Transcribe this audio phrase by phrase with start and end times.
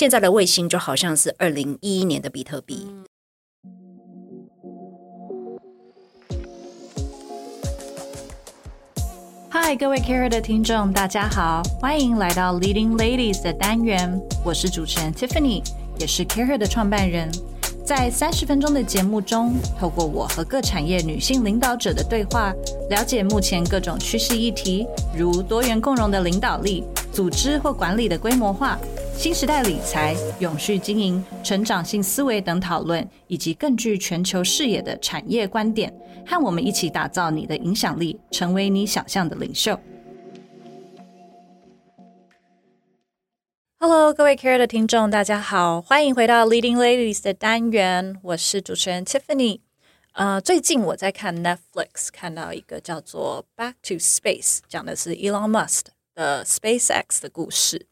[0.00, 2.88] 现在的卫星就好像是二零一一年的比特币。
[9.50, 15.62] 嗨，各位 Care 的听众，大家好，欢迎来到 Leading Ladies 的单元，我是主持人 Tiffany，
[15.98, 17.30] 也是 Care 的创办人。
[17.84, 22.54] 在三十分钟的节目中，透过我和各产业女性领导者的对话，
[22.88, 28.78] 了解目前各种趋势议题，如多元共融的领导力、组织或管理的规模化、
[29.14, 35.92] 新时代理财、永续经营、成长性思维等讨论，以及更具全球视野的产业观点，
[36.24, 39.78] 和我们一起打造你的影响力，成为你想象的领袖。
[43.80, 49.60] Hello，各位 Care 的听众，大家好，欢迎回到 Leading Ladies 的单元，我是主持人 Tiffany。
[50.12, 55.86] 呃，最近我在看 Netflix，看到一个叫做《Back to Space》，讲的是 Elon Musk
[56.20, 57.86] 呃 SpaceX 的故事。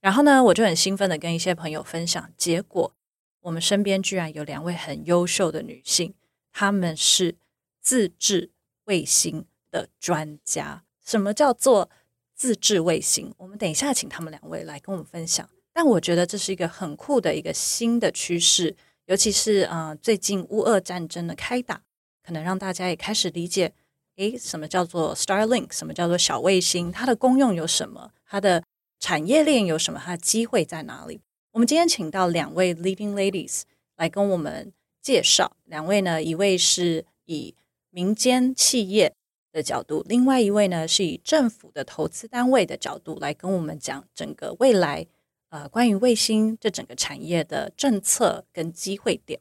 [0.00, 2.94] 然后呢，我就很兴奋的跟一些朋友分享，结果
[3.40, 6.14] 我们身边居然有两位很优秀的女性，
[6.52, 7.34] 她们是
[7.80, 8.52] 自制
[8.84, 10.84] 卫星的专家。
[11.04, 11.90] 什么叫做？
[12.34, 15.48] 自制卫星，我们等一下请他们两位来跟我们分享。
[15.72, 18.74] 但我觉得这是一个很酷的一个新的趋势，
[19.06, 21.82] 尤其是啊，最近乌俄战争的开打，
[22.20, 23.72] 可能让大家也开始理解，
[24.16, 28.62] 诶，什么叫做 Starlink，什么叫做小卫星，它的功用有什么，它的
[28.98, 31.20] 产业链有什么，它的机会在哪里？
[31.52, 33.62] 我们今天请到两位 Leading Ladies
[33.96, 35.56] 来跟我们介绍。
[35.64, 37.54] 两位呢，一位是以
[37.90, 39.14] 民间企业。
[39.52, 45.06] 的角度，另外一位呢是以政府的投资单位的角度来跟我们讲整个未来，
[45.50, 49.38] 呃，关于卫星这整个产业的政策跟机会点。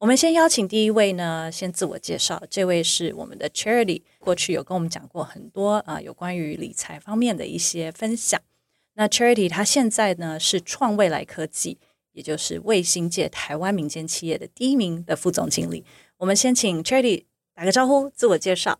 [0.00, 2.42] 我们先邀请第一位呢，先自我介绍。
[2.48, 8.40] 这位是我们的 Charity，过去有跟我们讲过很多啊，有关于理财方面的一些分享。
[8.94, 11.76] 那 Charity 他现在呢是创未来科技，
[12.12, 15.84] 也就是卫星界台湾民间企业的第一名的副总经理。
[16.16, 18.78] 我们先请 Charity 打个招呼，自我介绍。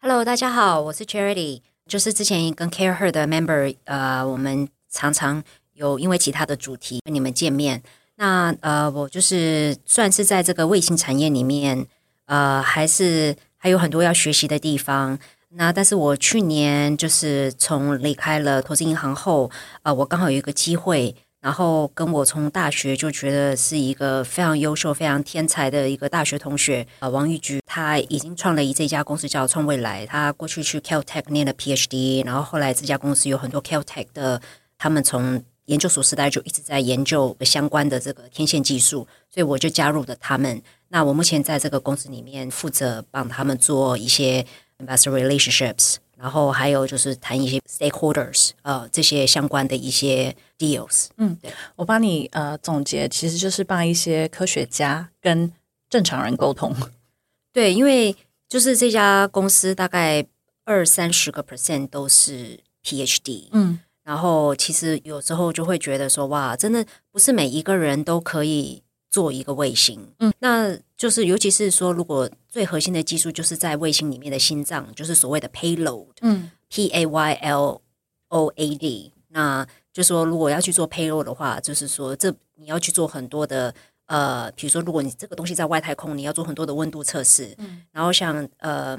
[0.00, 5.44] Hello，大家好，我是 Charity，就是之前跟 Care Her 的 member，呃，我们常常
[5.74, 7.84] 有因为其他的主题跟你们见面。
[8.22, 11.84] 那呃，我就是算是在这个卫星产业里面，
[12.26, 15.18] 呃，还是还有很多要学习的地方。
[15.56, 19.50] 那但是我去年就是从离开了投资银行后，
[19.82, 21.16] 呃，我刚好有一个机会。
[21.40, 30.06] 然后跟我从大学就觉得是一个非常优秀、非常天才的一个大学同学，呃，王玉菊，他已经创了一这家公司叫创未来。
[30.06, 34.40] 他过去去 Caltech 念了 PhD，然后后来这家公司有很多 Caltech 的，
[34.78, 40.62] 他们从研究所时代就一直在研究相关的这个天线技术，所以我就加入了他们。
[40.88, 44.46] 那我目前在这个公司里面负责帮他们做一些
[44.78, 45.96] investor relationships。
[46.22, 51.08] 然后还有就是谈一些 stakeholders，呃，这些相关的一些 deals。
[51.16, 51.36] 嗯，
[51.74, 55.52] 我帮你呃总结，其实就是帮一些科学家跟
[55.90, 56.72] 正常人沟通。
[57.52, 58.14] 对，因为
[58.48, 60.24] 就是这家公司大概
[60.64, 63.48] 二三十个 percent 都是 PhD。
[63.50, 68.82] 嗯，然后其实有时候就会觉得说，哇，真的不是每一个人都可以。
[69.12, 77.82] 做一个卫星，嗯，那就是尤其是说，如果最核心的技术就是在卫星里面的心脏，就是所谓的 payload，嗯，P A Y L
[78.28, 83.74] O A D，那就说如果要去做 payload 的话，就是说这你要去做很多的
[84.06, 88.96] 呃，比如说如果你这个东西在外太空，你要做很多的温度测试，嗯，然后像呃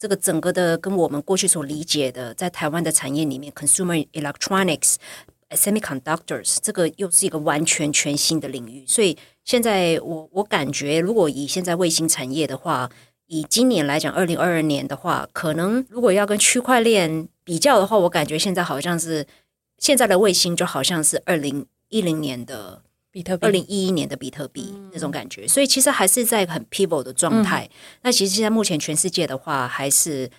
[0.00, 4.96] 这个整个的跟我们过去所理解的，在台湾的产业里面，consumer electronics。
[5.50, 12.88] Semiconductors 这个又是一个完全全新的领域，所以现在我我感觉，如果以现在卫星产业的话，
[13.26, 19.26] 以今年来讲，二零二二年的话，可能如果要跟区块链比较的话，我感觉现在好像是
[19.78, 27.68] 现在的卫星就好像是二零一零年的比特币，二零一一年的比特币那种感觉，所以其实还是在很 pivot 的状态。
[28.02, 30.30] 那其实现在目前全世界的话，还是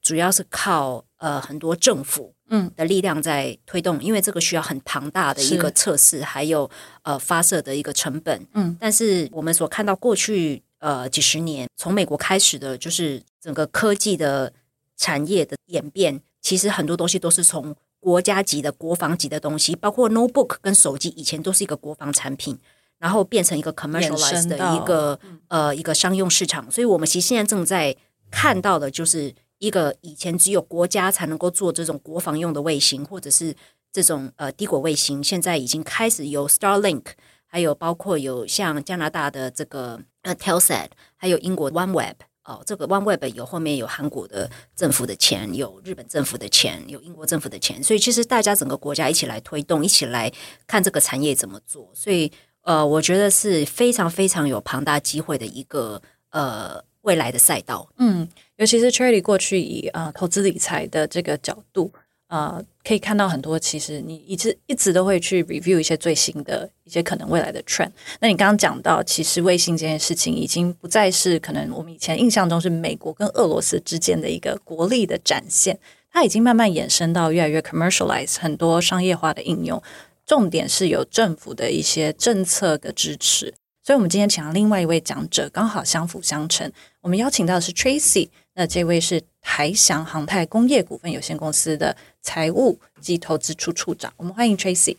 [0.00, 2.34] 主要是靠呃很多政府。
[2.50, 6.70] 嗯，的力量在推动，因为这个需要很庞大的一个测试，还有
[7.02, 8.46] 呃发射的一个成本。
[8.52, 14.52] 嗯，但是我们所看到过去呃几十年，从美国开始的，就是整个科技的
[14.94, 22.58] 产业的演变，其实很多东西都是从国家级的国防级的东西，包括 notebook 跟手机，以前都是一个国防产品，
[22.98, 25.18] 然后变成一个 commercialized 的一个
[25.48, 26.70] 呃一个商用市场。
[26.70, 27.96] 所以我们其实现在正在
[28.30, 29.34] 看到的就是。
[29.58, 33.54] 一个以前只有国家才能够做这种国防用的卫星，或者是
[33.90, 37.04] 这种呃低轨卫星，现在已经开始有 Starlink，
[37.46, 50.30] 还有包括有像加拿大的这个呃 Telsat，还有英国 OneWeb，哦，这个 OneWeb 有后面有韩国的政府的钱，有日本政府的钱，有英国政府的钱，所以其实大家整个国家一起来推动，一起来
[50.66, 51.90] 看这个产业怎么做。
[51.94, 52.30] 所以
[52.62, 56.00] 呃，我觉得是非常非常有庞大机会的一个
[56.30, 57.88] 呃未来的赛道。
[57.96, 61.92] 嗯，尤其是 Charlie 过去以啊投资理财的这个角度。
[62.34, 67.92] 呃，可以看到很多，其实你一直一直都会去 review 一些最新的一些可能未来的 trend。
[68.18, 75.78] 那你刚刚讲到，其实卫星这件事情已经不再是可能我们以前印象中是美国跟俄罗斯之间的一个国力的展现，
[76.10, 79.80] 它已经慢慢衍生到越来越 commercialize，很多商业化的应用。
[80.26, 83.54] 重点是有政府的一些政策的支持。
[83.84, 86.72] 所以，我们今天请到另外一位讲者，刚好相辅相成。
[87.00, 94.12] 我们邀请到的是 Tracy，那这位是台翔航太工业股份有限公司的财务及投资处处长。
[94.16, 94.96] 我们欢迎 Tracy。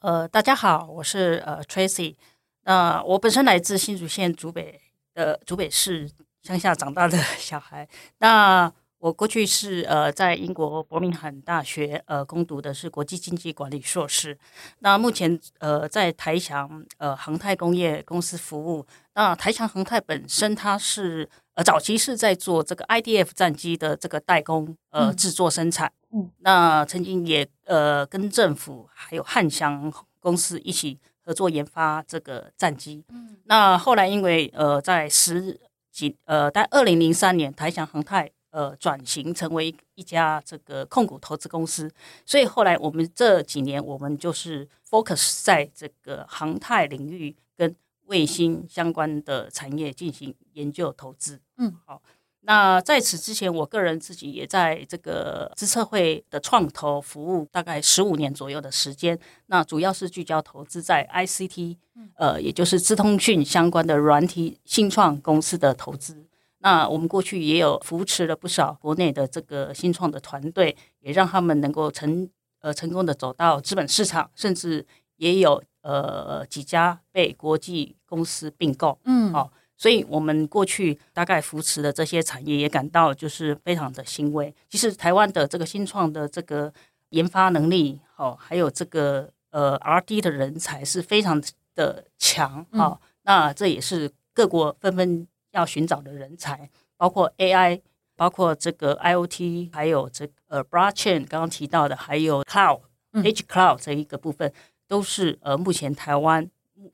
[0.00, 2.16] 呃，大家好，我是呃 Tracy。
[2.64, 4.78] 那我本身来自新竹县竹北
[5.14, 6.10] 的竹北市
[6.42, 7.88] 乡下长大的小孩。
[8.18, 14.36] 那我过去是呃在英国伯明翰大学呃攻读的是国际经济管理硕士，
[14.80, 18.84] 那目前呃在台翔呃航太工业公司服务。
[19.18, 35.58] 那台强航太本身它是呃早期是在做这个 IDF 战机的这个代工呃制作生产，嗯，那曾经也呃跟政府还有汉翔公司一起合作研发这个战机，嗯，那后来因为呃在十
[35.90, 38.30] 几呃在二零零三年台强航太。
[38.50, 41.88] 呃，转型成为一家这个控股投资公司，
[42.24, 47.76] 所以后来我们这几年，我们就是 focus 在这个航太领域跟
[48.08, 51.40] 卫星相关的产业进行研究投资。
[51.56, 52.02] 嗯，好。
[52.42, 59.18] 那在此之前，我个人自己也在这个资策会的创投服务大概十五年左右的时间。
[59.46, 61.76] 那主要是聚焦投资在 ICT，
[62.16, 66.24] 呃，也就是资通讯相关的软体新创公司的投资。
[66.60, 74.86] 那我们过去也有扶持了不少国内的这个新创的团队，也让他们能够成呃成功的走到资本市场，甚至
[75.18, 78.98] 也有呃几家被国际公司并购。
[79.04, 84.52] 嗯，好，所以我们过去大概扶持的这些产业也感到就是非常的欣慰。
[84.68, 86.72] 其实台湾的这个新创的这个
[87.10, 91.40] 研发能力，好，还有这个呃 R D 的人才是非常
[91.74, 92.66] 的强。
[92.72, 95.28] 好，那这也是各国纷纷。
[95.52, 96.68] 要寻找的人才，
[96.98, 97.80] 包括 AI，
[98.14, 104.52] 包括这个 IOT，还有这呃 Blockchain，刚刚提到的，还有 Cloud 这一个部分，
[104.88, 106.50] 都是呃目前台湾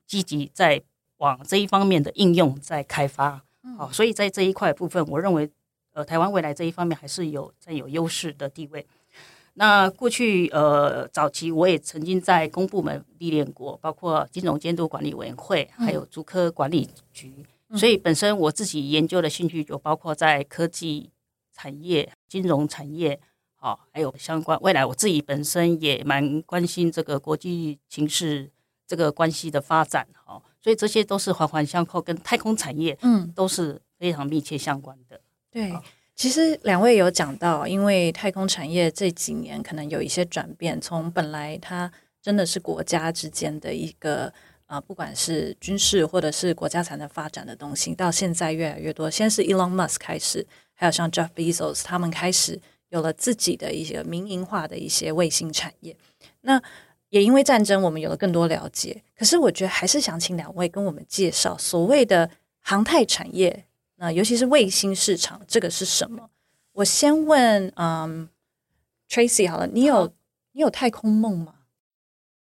[0.06, 0.82] 积极在
[1.18, 3.42] 往这一方面的应用在开发。
[3.78, 5.48] 好，所以在这一块部分，我认为
[5.92, 8.86] 呃台湾未来这一方面还是有占有优势的地位。
[9.54, 17.32] 那过去呃早期我也曾经在公部门历练过，包括金融监督管理委员会，还有竹科管理局。
[17.76, 21.10] 所以本身我自己研究的兴趣就包括在科技
[21.52, 23.18] 产业、金融产业，
[23.64, 28.50] 好，还有相关未来我自己本身也蛮关心这个国际形势
[28.86, 35.18] 这个关系的发展，哈，所以这些都是环环相扣，跟太空产业嗯都是非常密切相关的。
[35.50, 35.72] 对，
[36.14, 41.90] 其实两位有讲到，因为太空产业这几年可能有一些转变，从本来它
[42.20, 44.30] 真的是国家之间的一个。
[44.66, 49.10] 啊，不管是军事或者是国家才能发展的东西，到现在越来越多。
[49.10, 52.58] 先是 Elon Musk 开始，还有像 Jeff Bezos 他们开始
[52.94, 55.96] 有了自己的一些民营化的一些卫星产业。
[56.42, 56.62] 那
[57.08, 59.02] 也因为战争，我们有了更多了解。
[59.18, 66.30] 可是我觉得还是想请两位跟我们介绍所谓的航太产业，那尤其是卫星市场，这个是什么？
[66.74, 68.28] 我先问，嗯
[69.08, 70.12] ，Tracy 好了，你有
[70.52, 71.54] 你有太空梦吗？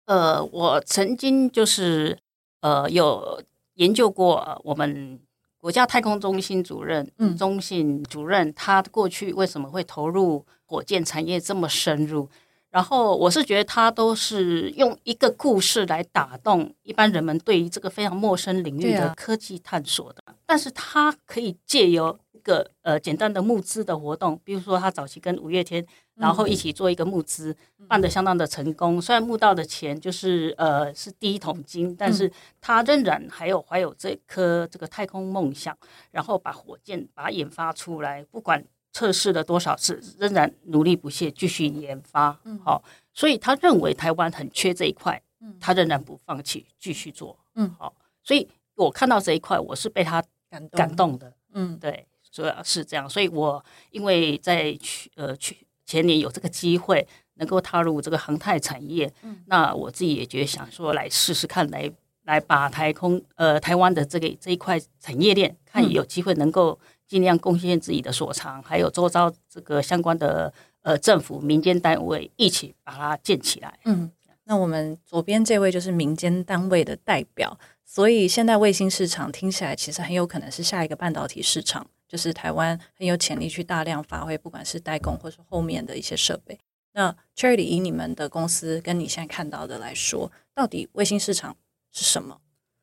[0.05, 2.19] 呃，我曾经就是
[2.61, 3.43] 呃有
[3.73, 5.19] 研究过我们
[5.63, 12.27] 国家太空中心主任，嗯，中信主任，他过去为什么会投入火箭产业这么深入？
[12.69, 25.87] 然后我是觉得他都是用一个故事来打动一般人们对于这个非常陌生领域的科技探索的，但是他可以借由一个呃简单的募资的活动，比如说他早期跟五月天。
[26.15, 27.55] 然后一起做一个募资，
[27.87, 29.01] 办得相当的成功。
[29.01, 35.75] 虽然募到的钱就是呃是第一桶金，但是他仍然还有怀有这颗这个太空梦想，
[36.11, 42.39] 然后把火箭把它研发出来，不管测试了多少次，仍然努力不懈继续研发。
[42.43, 47.35] 嗯，好，所以他认为台湾很缺这一块，嗯，他仍然不放弃继续做。
[47.55, 47.91] 嗯，好，
[48.23, 51.33] 所以我看到这一块，我是被他感感动的。
[51.53, 53.09] 嗯，对，主要是这样。
[53.09, 55.65] 所以我因为在去呃去。
[55.85, 61.91] 前年有这个机会能够踏入这个航太产业，嗯那我自己也觉得想说来试试看，来
[62.23, 66.79] 来把台空呃台湾的这个这一块产业链，看有机会能够。
[67.05, 73.77] 尽量贡献自己的所长，还有周遭这个相关的呃政府、民间单位一起把它建起来。
[73.85, 74.09] 嗯，
[74.45, 86.59] 那我们左边这位就是民间单位的代表，所以现在卫星市场听起来其实很有可能是下一个半导体市场，就是台湾很有潜力去大量发挥，不管是代工或是后面的一些设备。
[86.91, 91.57] 那 Charity 以你们的公司跟你现在看到的来说，到底卫星市场
[91.91, 92.39] 是什么？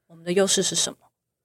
[0.08, 0.98] 我们的优势是什么？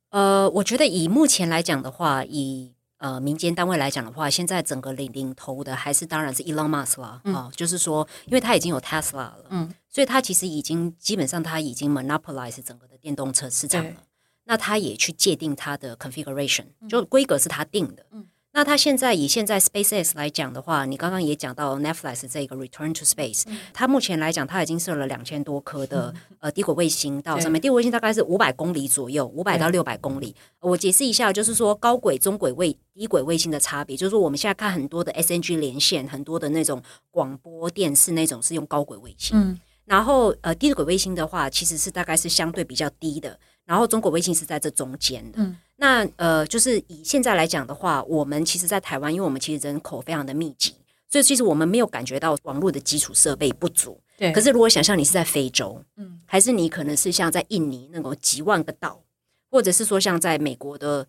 [0.09, 14.01] 呃，我觉得以目前来讲的话，以呃民间单位来讲的话，现在整个领领头的还是当然是 Elon Musk 啦，啊，就是说，因为他已经有 Tesla 了，嗯，所以他其实已经基本上他已经 monopolize 整个的电动车市场了。
[14.45, 18.27] 那他也去界定它的 configuration，就规格是他定的，嗯。
[18.57, 30.33] 那他现在以现在 SpaceX 来讲的话，你刚刚也讲到 Netflix 这个 Return to Space，它目前来讲，它已经设了两千多颗的呃低轨卫星到上面，低轨卫星大概是五百公里左右，五百到六百公里。
[30.61, 45.57] 我解释一下，就是说高轨、中轨卫、低轨卫星的差别，就是说我们现在看很多的 SNG 连线，很多的那种广播电视那种是用高轨卫星，嗯，然后呃低轨卫星的话，其实是大概是相对比较低的，然后中国微信是在这中间的，嗯。
[45.77, 50.73] 那呃，就是以现在来讲的话，我们其实，在台湾，因为我们其实人口非常的密集，
[51.09, 53.99] 所以其实我们没有感觉到网络的基础设备不足。
[54.17, 54.31] 对。
[54.31, 59.01] 可是，如果想象你是在非洲，嗯，还是你可能是像在印尼那种几万个岛，
[59.49, 61.05] 或者是说像在美国的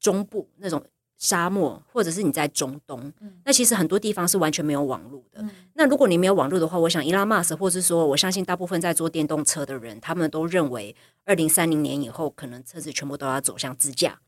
[0.00, 0.82] 中部那种。
[1.18, 3.12] 沙漠，或者是你在中东，
[3.44, 5.44] 那其实很多地方是完全没有网络的。
[5.74, 10.94] 那如果你没有网络的话，我想伊拉马斯，或者是说，我相信大部分在做电动车的人，他们都认为
[11.24, 14.20] 二零三零年以后，可能车子全部都要走向自驾，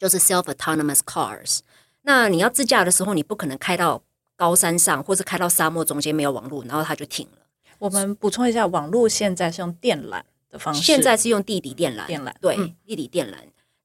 [0.00, 1.60] 就是 self autonomous cars。
[2.02, 4.02] 那你要自驾的时候，你不可能开到
[4.34, 7.38] 高山上，或是开到沙漠中间没有网络，然后它就停了。
[7.78, 13.36] 我们补充一下，网络现在是用电缆的方式，现在是用地底电缆，电缆对，地底电缆。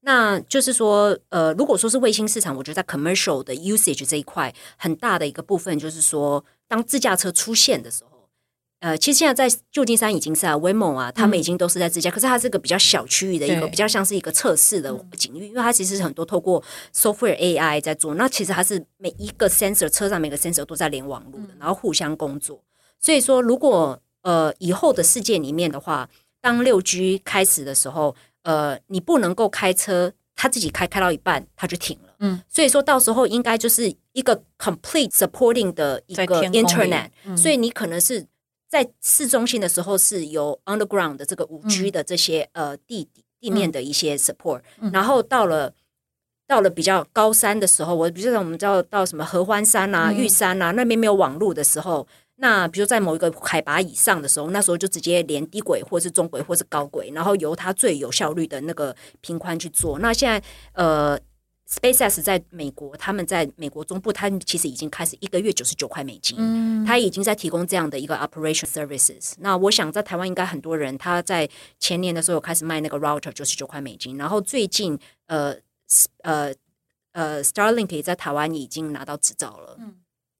[0.08, 8.30] 那就是说，呃，如果说是卫星市场，我觉得在 commercial 的 usage 这一块，很大的一个部分就是说，当自驾车出现的时候，
[8.82, 22.62] 呃，其实现在在旧金山已经是啊，Waymo 啊，他们已经都是在自驾，可是它是个比较小区域的一个，比较像是一个测试的景域，因为它其实是很多透过 software AI 在做，那其实它是每一个 sensor 车上每个 sensor 都在连网络的，然后互相工作。
[23.00, 26.08] 所以说，如果呃以后的世界里面的话，
[26.42, 28.16] 当六 G 开始的时候。
[28.46, 32.16] 呃，你不能够开车，他自己开开到一半，他就停了。
[32.20, 37.10] 嗯，所以说到时候应该就是一个 complete supporting 的一个 internet。
[37.36, 38.26] 所以你可能是
[38.70, 43.10] 在市中心的时候是有 underground 的这个五 G 的这些呃地
[43.40, 44.62] 地面的一些 support，
[44.94, 45.74] 然后到了
[46.48, 52.08] 到了比较高山的时候，我比如说我们知道到什么合欢山啊、玉山啊那边没有网络的时候。
[52.38, 60.00] 那比如在某一个海拔以上的时候，那时候就直接连低轨或是中轨或是高轨，然后由它最有效率的那个频宽去做。
[60.00, 61.18] 那现在呃
[61.70, 69.34] ，SpaceX 在美国，他们在美国中部，他们其实已经开始一个月九十九块美金，嗯，他已经在提供这样的一个 operation services。
[69.38, 71.50] 那我想在台湾应该很多人他在
[71.80, 75.56] 前年的时候开始卖那个 router 九十九块美金，然后最近呃
[76.24, 76.54] 呃
[77.14, 79.96] 呃 Starlink 也在台湾已经拿到执照了，嗯。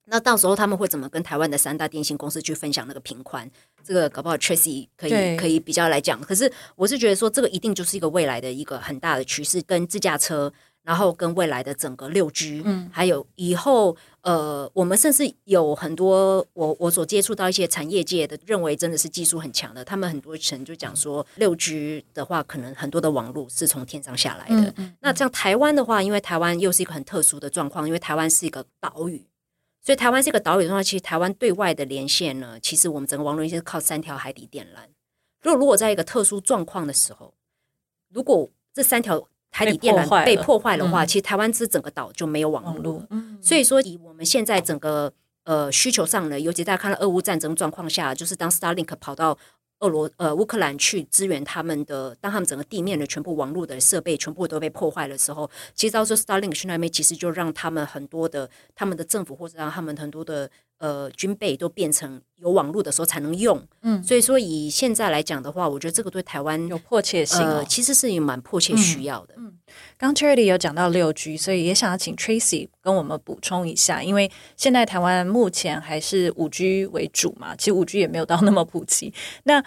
[0.06, 3.50] 那到时候他们会怎么跟台湾的三大电信公司去分享那个频宽？
[3.84, 6.20] 这个搞不好 Tracy 可以可以比较来讲。
[6.22, 10.52] 可是我是觉得说，这个一定就是一个未来的一个很大的趋势，跟自驾车，
[10.84, 24.74] 然后跟未来的整个六 G，嗯，还有以后呃，我们甚至有很多我我所接触到一些产业界的认为真的是技术很强的，他们很多人就讲说，六 G 的话，可能很多的网络是从天上下来的。
[25.02, 29.26] 那像台湾的话，因为台湾又是一个很特殊的状况，因为台湾是一个岛屿。
[29.86, 34.80] 所以台湾这个岛屿的话，其实台湾对外的连线呢，其实我们整个网络连线是靠三条海底电缆。
[35.44, 37.36] 如果如果在一个特殊状况的时候，
[38.10, 43.08] 如果这三条海底电缆被破坏的话，其实台湾这整个岛就没有网络。
[43.40, 45.14] 所以说，以我们现在整个
[45.44, 49.38] 呃需求上呢，尤其大家看到俄乌战争状况下，就是当 Starlink 跑到。
[49.80, 63.62] 俄罗呃乌克兰去支援他们的，当他们整个地面的全部网络的设备全部都被破坏的时候，其实到时候 Starlink 去那边，其实就让他们很多的他们的政府或者让他们很多的呃军备都变成有网络的时候才能用。
[63.82, 69.36] 嗯，所以说以现在来讲的话，我觉得这个对台湾有迫切性，呃，其实是也蛮迫切需要的。
[69.38, 69.54] 嗯。
[69.98, 79.14] 刚 Charity 有讲到六 G，所以也想要请 Tracy 跟我们补充一下，因为现在台湾目前还是五 G 为主嘛，其实五 G 也没有到那么普及。
[79.44, 79.62] 那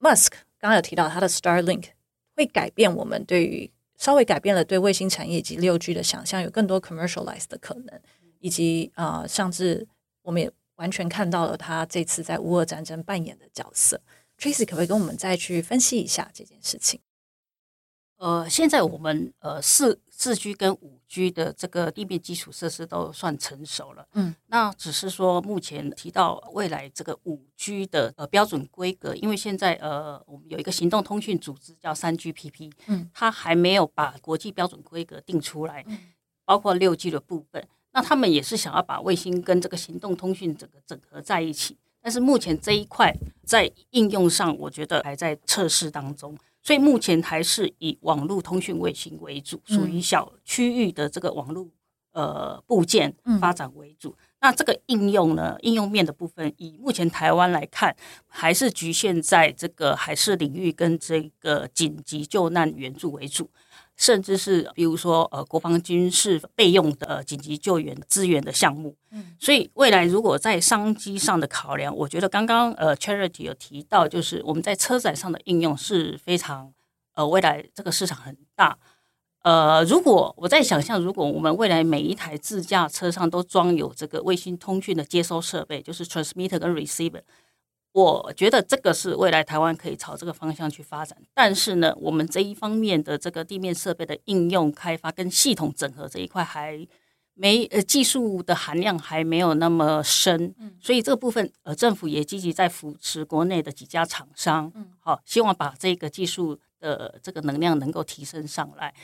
[0.00, 0.28] Musk
[0.60, 1.86] 刚刚有提到他的 Starlink
[2.36, 8.00] 会改变我们对于稍微改变了对卫星产业以及六 G 的想象，有更多 commercialize 的可能，
[8.38, 9.86] 以及呃，甚至
[10.22, 14.00] 我们也完全看到了他这次在乌俄战争扮演的角色。
[14.38, 17.00] Tracy 可不可以跟我们再去分析一下这件事情？
[18.16, 24.06] 呃，现在我们呃四四 G 跟五 G 的这个地面基础设施都算成熟了。
[24.14, 35.84] 嗯，那只是说目前提到未来这个五 G 的呃标准规格，因为现在呃我们有一个行动通讯组织叫三 GPP，嗯，它还没有把国际标准规格定出来，
[36.44, 37.68] 包括六 G 的部分。
[37.92, 46.36] 那他们也是想要把卫星跟这个行动通讯整个整合在一起，但是目前这一块在应用上，我觉得还在测试当中。
[46.62, 51.66] 所以目前还是以网络通讯卫星为主，属于小区域的这个网络
[52.12, 54.14] 呃部件发展为主。
[54.40, 57.94] 那这个应用呢，应用面的部分，以目前台湾来看，
[58.26, 63.50] 还是局限在这个海事领域跟这个紧急救难援助为主。
[63.96, 76.72] 甚至是比如说呃国防军事备用的紧急救援资源的项目，嗯，所以未来如果在商机上的考量，我觉得刚刚呃 Charity 有提到，就是我们在车载上的应用是非常
[77.14, 78.76] 呃未来这个市场很大，
[79.42, 87.20] 呃，如果我在想象，如果我们未来每一台自驾车上都装有这个卫星通讯的接收设备，就是 transmitter 跟 receiver。
[87.92, 96.88] 我觉得这个是未来台湾可以朝这个方向去发展，但是呢，我们这一方面的这个地面设备的应用开发跟系统整合这一块还
[97.34, 108.94] 没呃技术的含量还没有那么深，所以这个部分呃政府也积极在扶持国内的几家厂商，好，希望把这个技术的这个能量能够提升上来，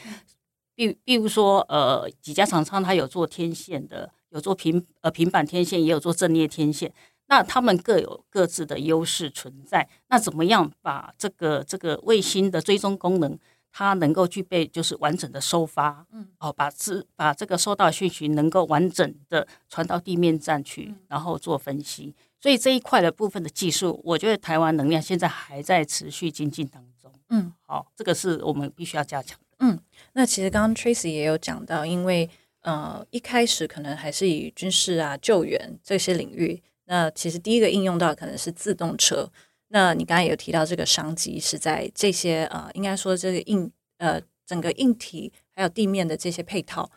[0.75, 6.91] 比比如说呃几家厂商它有做天线的，有做平呃平板天线，也有做阵列天线。
[7.29, 9.89] 那他们各有各自的优势存在。
[10.09, 13.39] 那怎么样把这个这个卫星的追踪功能，
[13.71, 22.15] 它能够具备就是完整的收发，嗯，哦，把资把这个收到讯息能够完整的传到地面站去，然后做分析。
[22.41, 27.13] 所以这一块的部分的技术，我觉得台湾能量现在还在持续精进当中。
[27.31, 29.57] 嗯，好，这个是我们必须要加强的。
[29.59, 29.79] 嗯，
[30.15, 32.31] 那其实刚刚 Tracy 也有讲到，因为
[32.63, 36.63] 呃一开始可能还是以军事啊救援这些领域。
[36.89, 39.31] 那其实第一个应用到可能是自动车。
[39.69, 46.91] 那你刚才有提到这个商机是在这些呃，应该说这个硬呃整个硬体还有地面的这些配套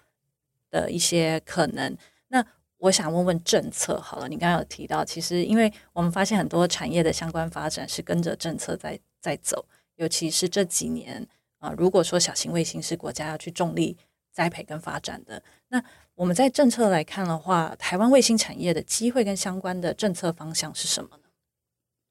[0.70, 1.98] 的一些可能。
[2.30, 2.44] 那
[2.78, 9.66] 我想问问政策好了，你刚刚有提到，其实因为我们发现很多产业的相关发展是跟着政策在在走，
[9.98, 11.28] 尤其是这几年
[11.60, 13.98] 啊，如果说小型卫星是国家要去重力
[14.32, 15.84] 栽培跟发展的，那
[16.22, 21.24] 我们在政策来看的话，台湾卫星产业的机会跟相关的政策方向是什么呢？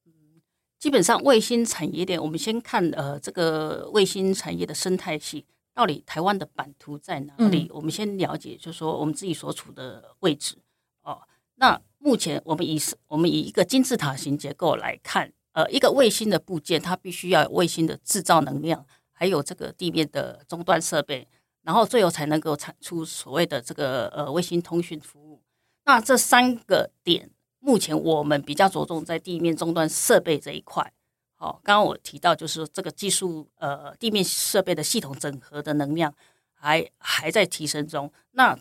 [0.05, 0.43] 嗯，
[0.81, 7.71] 基本上卫星产业链，我们先看呃这个卫星产业的生态系，到底台湾的版图在哪里？
[7.73, 10.57] 我们先了解，就是说我们自己所处的位置
[11.03, 11.23] 哦。
[11.55, 21.29] 那目前我们以我们以一个金字塔型结构来看，呃，一个卫星的部件，它必须要有卫星的制造能量，还有这个地面的终端设备。
[21.63, 25.43] 然后最后才能够产出所谓的这个呃卫星通讯服务。
[25.85, 30.93] 那这三个点，目前我们比较着重在地面终端设备这一块。
[31.35, 36.15] 好，刚刚我提到就是这个技术呃地面设备的系统整合的能量
[36.53, 38.11] 还还在提升中。
[38.33, 38.59] 那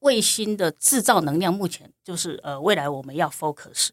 [0.00, 3.90] 卫星的制造能量目前就是呃未来我们要 focus。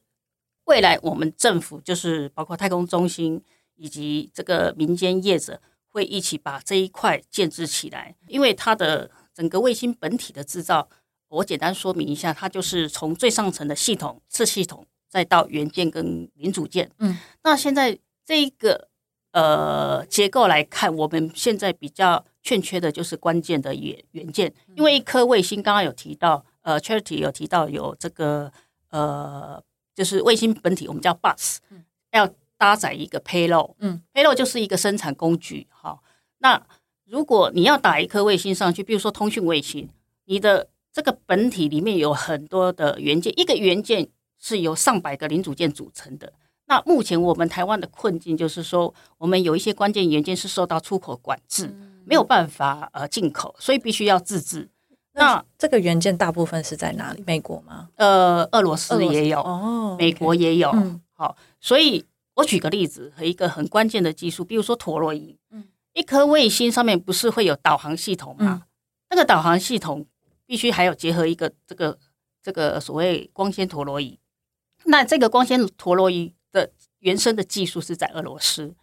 [0.65, 3.43] 未来我们政府就是包括太空中心
[3.75, 5.61] 以及这个民间业者。
[5.93, 10.89] 会一起把这一块建制起来，因为它的整个卫星本体的制造，
[11.27, 16.89] 我简单说明一下，它就是从最上层的系统、次系统，再到元件跟零组件。
[16.97, 18.89] 嗯，那现在这一个
[19.33, 28.51] 呃结构来看，我们现在比较欠缺的就是关键的元元件，因为一颗卫星刚刚有提到，呃，Charity 有提到有这个
[28.89, 31.57] 呃，就是卫星本体，我们叫 bus，
[32.11, 32.27] 要。
[32.63, 36.01] 搭载一个 payload，嗯，payload 就是一个生产工具，好，
[36.37, 36.65] 那
[37.03, 39.89] 如果你要打一颗卫星上去，比如说通讯卫星，
[40.23, 44.07] 你的这个本体里面有很多的元件，一个元件
[44.39, 46.31] 是由上百个零组件组成的。
[46.67, 51.69] 那目前我们台湾的困境就是说，我们有一些关键元件是受到出口管制，
[52.05, 54.69] 没有办法呃进口，所以必须要自制。
[55.11, 57.21] 那这个元件大部分是在哪里？
[57.27, 57.89] 美国吗？
[57.97, 60.73] 呃，俄罗斯也有，哦，美国也有，
[61.11, 62.05] 好，所以。
[62.35, 65.37] 我举个例子和一个很关键的技术，比如说陀螺仪。
[65.51, 68.63] 嗯，一颗卫星上面不是会有导航系统吗？
[69.09, 70.05] 那个导航系统
[70.45, 71.99] 必须还有结合一个这个
[72.41, 74.17] 这个所谓光纤陀螺仪。
[74.85, 78.73] 那这个光纤陀螺仪的原生的技术是在俄罗斯，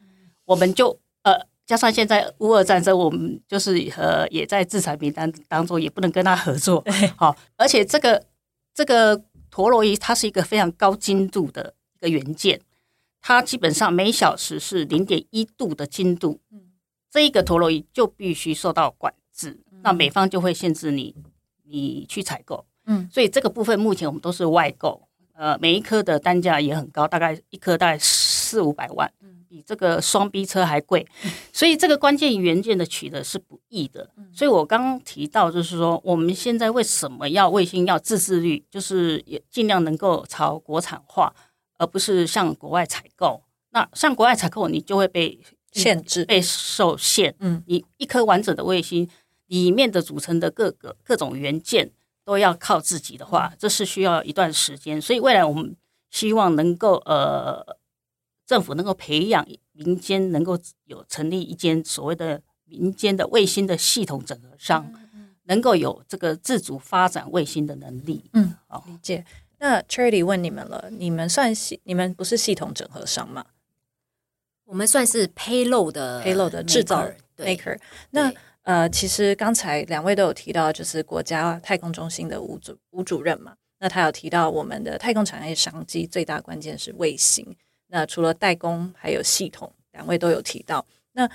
[0.45, 1.35] 我们就呃
[1.67, 6.85] 加上现在乌俄战争，我们就是呃也在制裁名单当中，也不能跟他合作。
[7.17, 8.25] 好，而且这个
[8.73, 12.61] 这个陀螺仪它是一个非常高精度的一个元件。
[13.21, 16.63] 它基本上每小时是零点一度的精度，嗯，
[17.11, 21.15] 这一个陀螺仪就必须受到管制，那美方就会限制你
[21.65, 22.67] 你去采购。
[22.87, 29.13] 嗯，所以这个部分目前我们都是外购，呃，每一颗的单价也很高，大概一颗大概四五百万，
[29.49, 31.07] 比这个双 B 车还贵。
[31.53, 34.11] 所以这个关键元件的取得是不易的。
[34.33, 41.33] 所以我刚刚提到，就是说我们现在为什么要卫星要自制率，就是也尽量能够朝国产化，
[41.81, 43.43] 而不是向国外采购。
[43.71, 45.41] 那向国外采购，你就会被
[45.73, 47.35] 限制、被受限。
[47.41, 49.09] 嗯，你一颗完整的卫星
[49.47, 51.91] 里面的组成的各个各种元件。
[52.23, 55.01] 都要靠自己的话，这是需要一段时间。
[55.01, 55.75] 所以未来我们
[56.11, 57.77] 希望能够呃，
[58.47, 64.93] 政府能够培养民间，能够有成立一间所谓的民间的卫星的系统整合商，
[65.45, 68.31] 能够有这个自主发展卫星的能力。
[68.35, 69.25] 嗯，好，理解。
[69.61, 73.45] 那 Charity 问你们了，你们算系，你们不是系统整合商吗？
[74.65, 77.79] 我们算是 payload 的 payload 的制造 maker。
[78.11, 87.57] 那呃，其实刚才两位都有提到，就是国家太空中心的吴主吴主任嘛，那他有提到我们的太空产业商机最大关键是卫星。
[87.89, 90.87] 那除了代工，还有系统，两位都有提到。
[91.13, 91.29] 那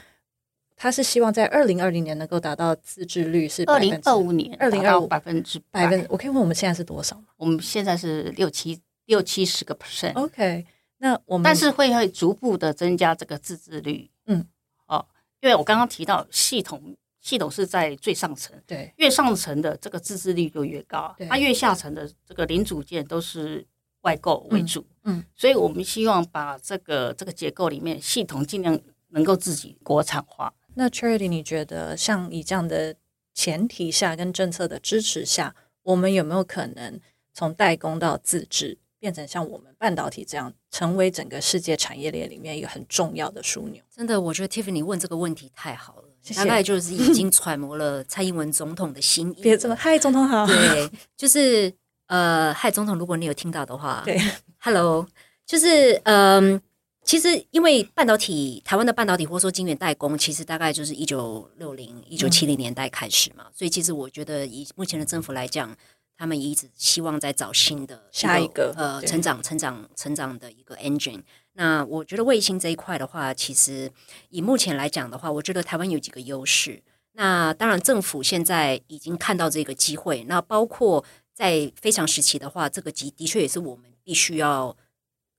[0.76, 6.06] 他是希望在二零二零年能够达到自制率是二零二五年，二零二五百分之百分。
[6.10, 7.26] 我可以问我们现在是多少吗？
[7.38, 10.14] 我们现在是六七六七十个 percent。
[10.14, 10.66] OK，
[10.98, 14.10] 那我们但是会会逐步的增加这个自制率。
[14.28, 14.46] 嗯，
[14.88, 15.06] 哦，
[15.42, 16.96] 因为我刚刚提到系统。
[17.22, 23.66] 系统是在最上层，对，越上层的这个自制率就越高，它越下层的这个零组件都是
[24.02, 30.54] 外购为主，嗯，所以我们希望把这个这个结构里面系统尽量能够自己国产化。
[30.76, 32.96] 那 Charity，你觉得像以这样的
[33.34, 37.00] 前提下跟政策的支持下，我们有没有可能
[37.34, 43.82] 从代工到自制，变成像我们半导体这样，成为整个世界产业链里面一个很重要的枢纽？
[43.90, 46.04] 真的，我觉得 Tiffany 问这个问题太好了。
[46.36, 49.44] 大概就 是已经揣摩了蔡英文总统的心意。
[49.44, 50.48] 别这么，嗨，总统好。
[50.48, 51.72] 对，就是
[52.08, 54.20] 呃，嗨，总统，如果你有听到的话，对
[54.58, 55.08] ，Hello，
[55.46, 56.60] 就是嗯，
[57.06, 65.78] 其实因为半导体，台湾的半导体或者说晶圆代工，其实大概就是一九六零、一九七零年代开始嘛，所以其实我觉得以目前的政府来讲，
[66.18, 71.22] 他们一直希望在找新的下一个呃成长、成长、成长的一个 engine。
[71.54, 73.92] 那我觉得卫星这一块的话，其实
[74.30, 76.82] 以目前来讲的话，我觉得台湾有几个优势。
[77.14, 80.24] 那当然，政府现在已经看到这个机会。
[80.24, 84.76] 那包括在非常时期的话，这个机的确也是我们必须要、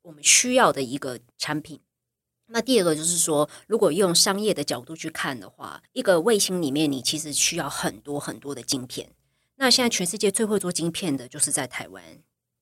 [0.06, 1.80] 我们需要的一个产品。
[2.46, 9.10] 那第二个就是说，如果用商业的角度去看的话，一个卫星里面你其实需要很多很多的晶片。
[9.56, 12.02] 那现在全世界最会做晶片的就是在台湾，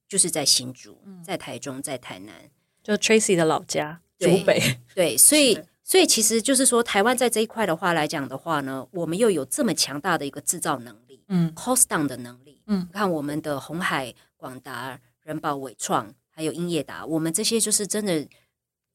[0.08, 2.50] 就是在新竹、在台中、在台南。
[2.82, 18.26] 就 Tracy 的老家，竹北， 对，所以，所以其实就是说，台湾在这一块的话来讲的话呢，我们又有这么强大的一个制造能力，嗯，cost down 的能力，嗯，看我们的红海、广达、人保、伟创，还有英业达，我们这些就是真的，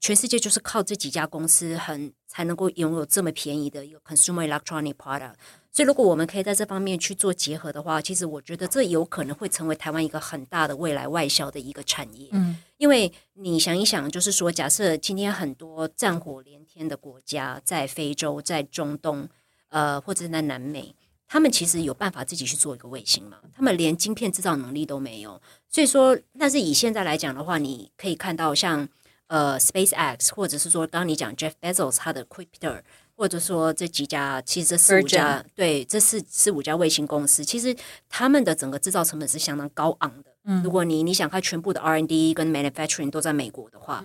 [0.01, 5.35] 全世界就是靠这几家公司，很才能够拥有这么便宜的一个 consumer electronic product。
[5.71, 12.27] 所以，如果我们可以在这方面去做结合的话，其实我觉得这有可能会成为台湾一个很大的未来外销的一个产业。
[12.31, 19.29] 嗯，因为你想一想，就是说，假设今天很多战火连天的国家在非洲、在中东，
[19.69, 20.95] 呃，或者在南美，
[21.29, 23.37] 他们其实有办法自己去做一个卫星嘛？
[23.55, 25.41] 他们连晶片制造能力都没有。
[25.69, 28.89] 所以说，但是以现在来讲的话，你可以看到像
[29.27, 32.81] 呃 SpaceX，或者是说刚刚你讲 Jeff Bezos 他的 Crypto。
[33.19, 37.75] 或者说这几家，其实这四五家，对，这四四五家卫星公司，其实
[38.07, 40.33] 他们的整个制造成本是相当高昂的。
[40.45, 44.01] 嗯，如果你你想看全部的 R&D 跟 manufacturing 都在美国的话，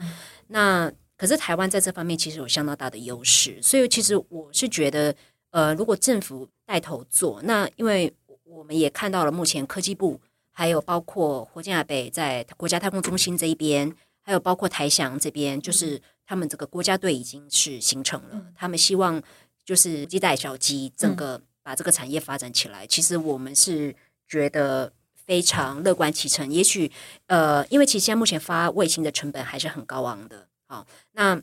[0.49, 3.57] 那可是台湾在这方面其实有相当大的优势。
[3.63, 5.15] 所以其实我是觉得，
[5.51, 8.13] 呃，如果政府带头做，那因为
[8.45, 16.01] 我们也看到了目前科技部，还有包括火箭亚北在国家太空中心这一边，还有包括台翔这边，就是。
[16.27, 19.23] 他们这个国家队已经是形成了，他们希望
[19.63, 22.87] 就是一带小鸡，整个把这个产业发展起来。
[22.87, 23.95] 其实我们是
[24.27, 26.51] 觉得非常乐观其成。
[26.51, 26.91] 也许
[27.27, 30.49] 呃，因为其实现在目前发卫星的成本还是很高昂的。
[30.67, 31.37] 好，那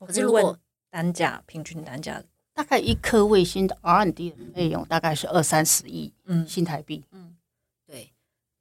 [0.00, 2.22] 可是如果单价平均单价
[2.56, 6.44] 大概一颗卫星的 R&D 的费用大概是二三十亿嗯。
[6.48, 7.04] 新台币。
[7.12, 7.36] 嗯。
[7.86, 8.12] 对，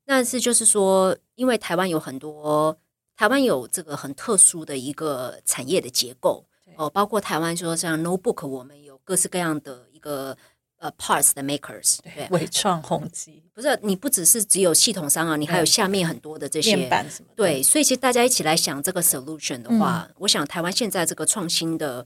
[0.05, 2.77] 但是就是说，因为台湾有很多。
[3.17, 10.36] 台湾有这个很特殊的一个产业的结构哦，包括台湾说像 notebook，我们有各式各样的一个
[10.79, 22.05] 呃 parts 的 makers，对，伟创、宏基，不是你不只是只有系统商啊，你还有下面很多的这些面板什么，对，所以其实大家一起来想这个 solution 的话，我想台湾现在这个创新的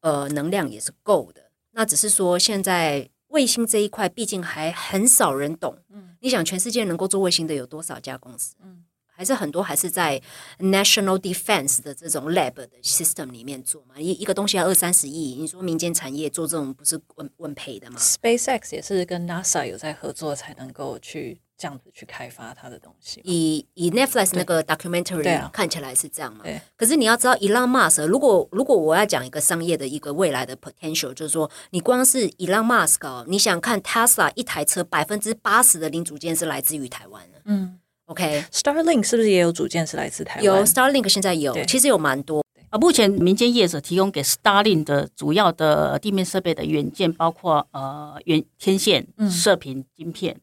[0.00, 5.76] 呃能量也是够的，那只是说现在卫星这一块毕竟还很少人懂。
[5.90, 8.56] 嗯，你想全世界能够做卫星的有多少家公司？
[8.62, 10.20] 嗯，还是很多还是在
[10.58, 14.00] national defense 的这种 lab 的 system 里面做嘛。
[14.00, 21.40] 一一个东西要二三十亿，你说民间产业做这种不是稳稳赔的吗？SpaceX 也是跟 NASA 有在合作才能够去。
[21.60, 26.42] 这样子去开发它的东西，以以 Netflix 那个 documentary 看起来是这样嘛？
[26.42, 26.58] 对。
[26.74, 37.42] 可是你要知道，Elon Musk 如果如果我要讲一个商业的一个未来的 potential，就是说，你光是 Elon Musk 哦，你想看 Tesla 一台车百分之八十的零组件是来自于台湾的。
[37.44, 37.78] 嗯。
[38.06, 40.44] OK，Starlink 是不是也有组件是来自台湾？
[40.44, 42.78] 有 Starlink 现在有，其实有蛮多啊。
[42.78, 50.40] 目前民间业者提供给 Starlink 的主要的地面设备的元件，包括呃元天线、射频晶片。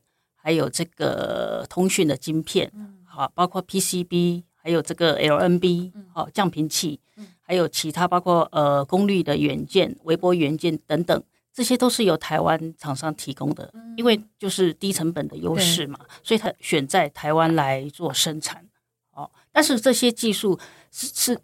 [0.48, 2.72] 还有这个通讯的晶片，
[3.04, 7.02] 好，包括 PCB，还有这个 LNB，好，降频器，
[7.42, 11.22] 还有其他包括呃功率的元件、微波元件等等，
[11.54, 18.66] 这些都是由台湾厂商提供的，因为就是低成本的优势嘛，所以它选在台湾来做生产。
[19.12, 20.58] 哦，但是这些技术
[20.92, 21.40] 是是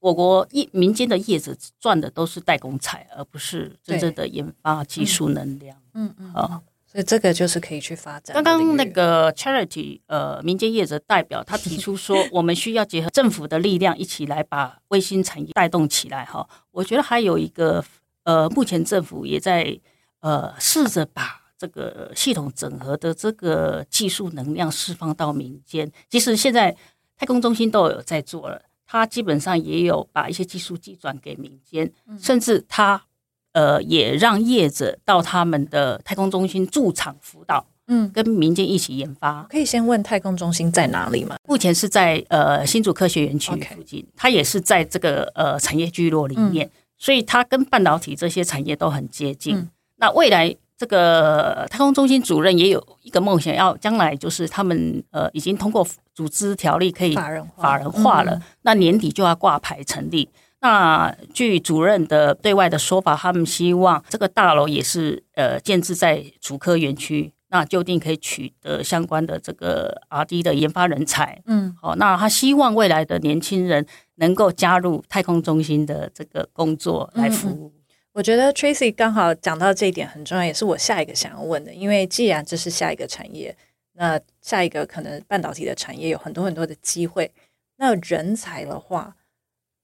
[0.00, 5.80] 我国业民间的业者赚的都是代工材，而不是真正的研发技术能量。
[5.94, 6.60] 嗯嗯，啊。
[6.90, 8.34] 所以这个就是可以去发展。
[8.34, 16.48] 刚刚那个 charity 呃民间业者代表他提出说， 我们需要结合政府的力量一起来把卫星产业带动起来哈。
[16.72, 17.84] 我觉得还有一个
[18.24, 19.78] 呃，目前政府也在
[20.18, 25.88] 呃试着把这个系统整合的这个技术能量释放到民间。
[26.08, 26.76] 其实现在
[27.16, 33.04] 太空中心都有在做了，它基本上也有把一些技术寄转给民间，甚至他。
[33.52, 39.44] 呃，也让业者到他们的太空中心驻场辅导，嗯，跟民间一起研发。
[39.50, 41.36] 可以先问太空中心在哪里吗？
[41.48, 49.68] 目前是在呃新竹科学园区附近，它也是在这个呃产业聚落里面，所以它跟半导体这些产业都很接近。
[49.96, 60.28] 那未来这个太空中心主任也有一个梦想，要将来就是他们呃已经通过组织条例可以法人法人化了，那年底就要挂牌成立。
[60.62, 71.40] 那据主任的对外的说法，他们希望这个大楼也是呃建置在主科园区，那就定可以取得相关的这个 R D 的研发人才。
[71.46, 77.72] 嗯，好，那他希望未来的年轻人能够加入太空中心的这个工作来服务。
[78.12, 81.72] 我觉得 Tracy 刚好讲到这一点很重要，也是我下一个想要问的。
[81.72, 83.56] 因为既然这是下一个产业，
[83.94, 87.32] 那下一个可能半导体的产业有很多很多的机会，
[87.78, 89.16] 那人才的话。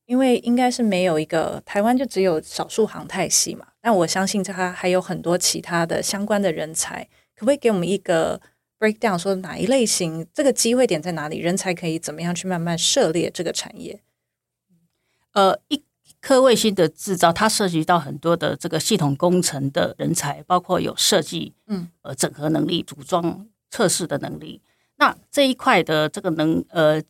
[0.07, 8.41] 因为应该是没有一个台湾就只有少数航太系嘛，但我相信它还有很多其他的相关的人才，可不可以给我们一个
[8.79, 14.01] breakdown，说哪一类型这个机会点在哪里，人才可以怎么样去慢慢涉猎这个产业？
[15.33, 15.83] 呃，一
[16.21, 24.63] 颗卫星的制造，它涉及到很多的这个系统工程的人才，包括有设计，嗯，呃，整合能力、组装、测试的能力。
[24.99, 27.03] 那这一块的这个能，呃。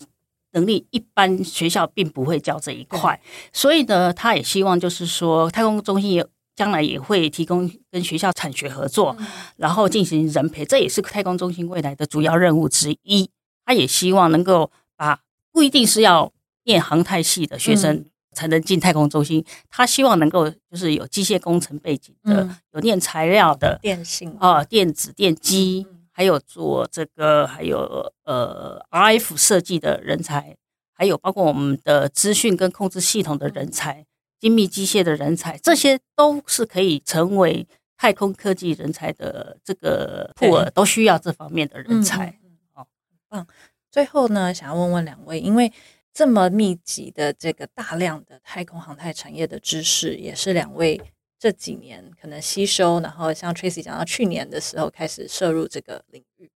[0.56, 3.20] 能力一般学校并不会教这一块，
[3.52, 9.14] 所以呢，他也希望就是说，太空中心也将来也会提供跟学校产学合作，
[9.58, 13.28] 然后进行人培，这也是太空中心未来的主要任务之一。
[13.66, 15.20] 他也希望能够把
[15.52, 16.32] 不一定是要
[16.64, 24.34] 念航太系的学生才能进太空中心，他希望能够就是有机械工程背景的，有念材料的，电信。
[24.40, 25.86] 啊，电子电机。
[26.16, 30.56] 还有做这个，还有呃，RF 设计的人才，
[30.94, 34.06] 还有包括我们的资讯跟控制系统的人才，
[34.40, 42.38] 精密机械的人才，这些都是可以成为太空科技人才的这个库尔，都需要这方面的人才。
[42.72, 42.86] 哦，
[43.28, 43.46] 嗯，
[43.90, 45.70] 最后呢，想要问问两位，因为
[46.14, 50.98] 这么密集的这个大量的太空航太产业的知识，也是两位。
[51.46, 56.50] 这几年可能吸收，然后像 Tracy 讲到去年的时候开始涉入这个领域，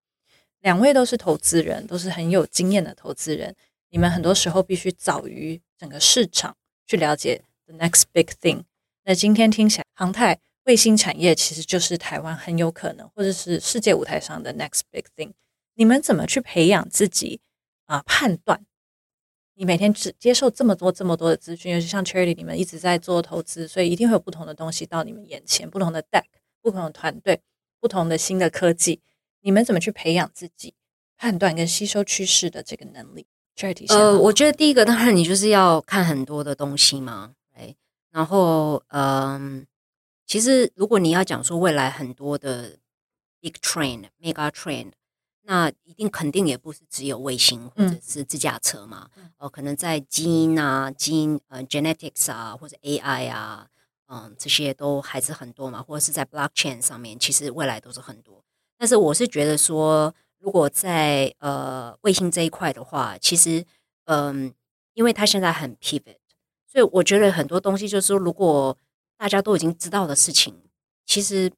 [0.63, 3.55] 两位都是投资人，都是很有经验的投资人。
[3.91, 6.57] 你们很多时候必须早于整个市场
[6.89, 8.65] 去了解 the next big thing。
[9.05, 15.31] 那今天听起来，航太卫星产业其实就是台湾很有可能，或者是世界舞台上的 next big thing。
[15.75, 17.41] 你们怎么去培养自己
[17.87, 18.67] 啊判断？
[19.61, 26.25] 你每天只接受这么多、这么多的资讯，尤其像 Charity，你们一直在做投资，所以一定会有不同的东西到你们眼前，不同的 deck，
[26.63, 27.43] 不同的团队，
[27.79, 29.03] 不同的新的科技。
[29.43, 30.73] 你们怎么去培养自己
[31.19, 37.77] 判断跟吸收趋势的这个能力？Charity，呃，我觉得第一个当然你就是要看很多的东西嘛，哎，
[38.13, 39.67] 然后嗯，
[40.27, 42.79] 其实如果你要讲说未来很多的
[43.43, 44.93] big trend、mega trend。
[45.43, 53.67] 那一定肯定也不是只有卫星或者是自驾车嘛，呃，可能在基因啊、基因呃 genetics 啊或者 AI 啊，
[54.07, 58.45] 嗯，这些都还是很多嘛，或者是在 blockchain 上面，其实未来都是很多。
[58.79, 63.65] 但是我是觉得说，如果在呃卫星这一块的话，其实
[64.05, 64.55] 嗯，
[64.95, 66.17] 因为它现在很 pivot，
[66.67, 68.77] 所以我觉得很多东西就是说，如果
[69.17, 70.63] 大家都已经知道的事情，
[71.05, 71.53] 其实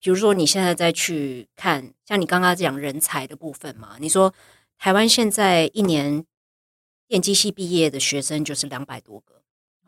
[0.00, 4.34] 比如说你现在再去看，像你刚刚讲人才的部分嘛，你说
[4.78, 6.24] 台湾现在一年
[7.06, 9.40] 电机系毕业的学生就是两百多个。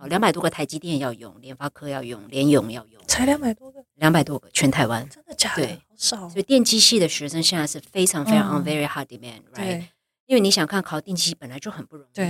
[0.08, 5.64] 两百多个台积电要用，联发科要用，联咏要用，才两百多个，两百多个全台湾，真的假的？
[5.64, 6.28] 对，好少。
[6.28, 9.84] 所以电机系的学生现在是非常非常 on very hard demand，right？
[10.26, 12.26] 因为你想看考电机系本来就很不容易，对。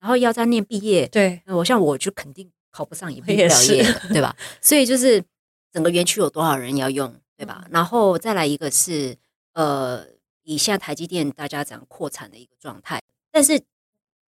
[0.00, 1.40] 然后要再念毕业，对。
[1.46, 4.36] 我像我就肯定考不上，也毕不了业，对吧？
[4.60, 5.24] 所以就是
[5.72, 7.66] 整个园区有多少人要用，对吧？
[7.70, 9.16] 然后再来一个是，
[9.52, 10.06] 呃，
[10.42, 13.62] 以现在台积电大家讲扩产的一个状态，但是。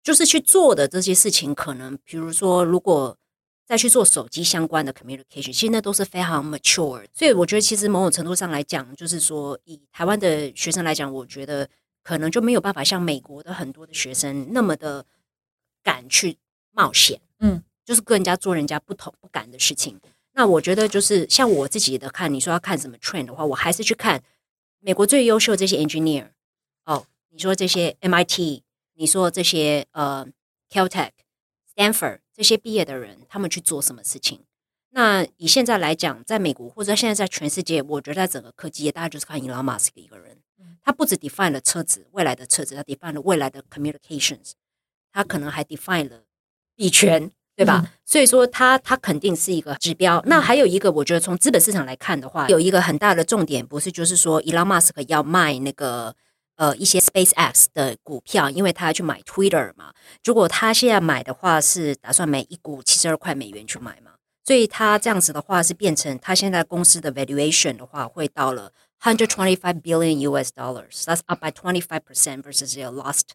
[0.05, 3.17] 就是去做的这些事情，可能比如说，如果
[3.65, 7.07] 再去做手机相关的 communication，其实那都是非常 mature。
[7.13, 11.69] 所以我觉得，其实某种程度上来讲，就是说，以台湾的学生来讲，我觉得
[12.03, 15.05] 可能就没有办法像美国的很多的学生那么的
[15.81, 16.37] 敢去
[16.71, 17.21] 冒险。
[17.39, 19.97] 嗯，就是跟人家做人家不同不敢的事情。
[20.33, 24.21] 那我觉得，就是像我自己的看，你说要看什么 trend 的话，我还是去看
[24.79, 26.29] 美国最优秀的这些 engineer。
[26.85, 28.63] 哦，你说这些 MIT。
[28.95, 30.23] 你说这些呃
[30.69, 31.09] ，Caltech、
[31.75, 34.41] Stanford 这些毕业的人，他们去做什么事情？
[34.91, 40.37] 那以现在来讲，在美国或者现在在全世界，我觉得在整个科技业，大家就是看 Elon Musk 一个人。
[40.83, 44.51] 他不止 define 了车子未来的车子，他 define 了未来的 communications，
[45.11, 46.25] 他可能还 define 了
[46.75, 47.83] 币圈，对吧？
[48.05, 50.21] 所以说，它它肯定是一个指标。
[50.25, 56.15] 那还有一个，我觉得从资本市场来看的话，有一个很大的重点，不是就是说 Elon Musk 要卖那个。
[56.55, 59.91] 呃，一些 SpaceX 的股票，因为他要去买 Twitter 嘛。
[60.23, 64.11] 如果他现在买的话，是打算每一股七十二块美元去买嘛。
[64.45, 71.05] 所以他这样子的话，是变成他现在公司的 valuation 的话，会到了 hundred twenty five billion US dollars。
[71.05, 73.29] That's up by twenty five percent versus your last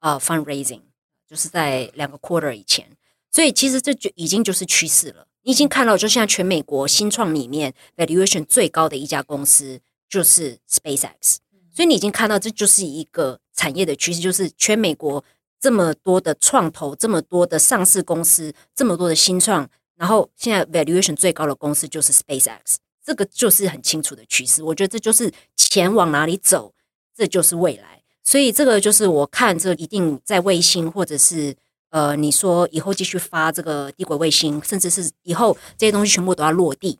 [0.00, 0.80] 呃 fundraising，
[1.28, 2.96] 就是在两个 quarter 以前。
[3.32, 5.26] 所以其实这就已经就是趋势了。
[5.42, 11.38] 你已经看到，就现在全美国新创里面 valuation 最高的一家公司就是 SpaceX。
[11.74, 15.24] 所以你已经看到，这就是一个产业的趋势，就是全美国
[15.58, 24.62] 这么多的创投，这么多的上市公司，这么多的新创，然后现在 valuation 最高的公司就是 SpaceX，这个就是很清楚的趋势。
[24.62, 26.74] 我觉得这就是钱往哪里走，
[27.16, 28.02] 这就是未来。
[28.22, 31.56] 所以这个就是我看，这一定在卫星，或者是
[31.92, 36.98] 呃，你说以后继续发这个低轨卫星，甚至是以后这些东西全部都要落地。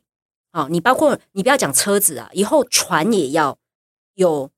[0.53, 3.57] 好，你包括你不要讲车子啊，以后船也要
[4.15, 4.49] 有。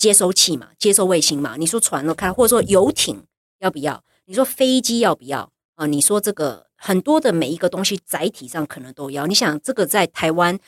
[0.00, 1.56] 接收器嘛，接收卫星嘛。
[1.58, 3.22] 你说船都开，或者说游艇
[3.58, 4.02] 要不要？
[4.24, 5.84] 你说飞机要不要啊？
[5.84, 9.26] 你说这个很多的每一个东西载体上可能都要。
[9.26, 10.58] 你想这个在台湾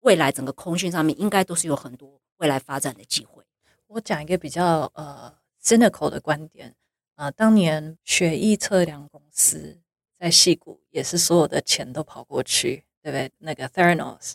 [0.00, 3.42] 未来整个空军上面应该都是有很多未来发展的机会。
[3.86, 5.32] 我讲一个比较呃
[5.64, 6.74] cynical 的观点
[7.14, 9.80] 啊，当年血液测量公司
[10.18, 13.30] 在戏谷也是所有的钱都跑过去，对不对？
[13.38, 14.32] 那个 Theranos，